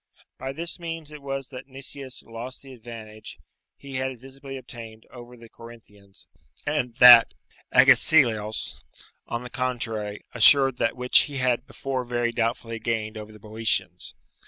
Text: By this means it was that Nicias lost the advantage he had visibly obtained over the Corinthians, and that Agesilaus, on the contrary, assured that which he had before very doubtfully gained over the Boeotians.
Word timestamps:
By 0.39 0.51
this 0.51 0.79
means 0.79 1.11
it 1.11 1.21
was 1.21 1.49
that 1.49 1.67
Nicias 1.67 2.23
lost 2.23 2.63
the 2.63 2.73
advantage 2.73 3.37
he 3.77 3.97
had 3.97 4.19
visibly 4.19 4.57
obtained 4.57 5.05
over 5.11 5.37
the 5.37 5.47
Corinthians, 5.47 6.25
and 6.65 6.95
that 6.95 7.35
Agesilaus, 7.71 8.79
on 9.27 9.43
the 9.43 9.51
contrary, 9.51 10.25
assured 10.33 10.77
that 10.77 10.97
which 10.97 11.19
he 11.29 11.37
had 11.37 11.67
before 11.67 12.03
very 12.03 12.31
doubtfully 12.31 12.79
gained 12.79 13.15
over 13.15 13.31
the 13.31 13.37
Boeotians. 13.37 14.15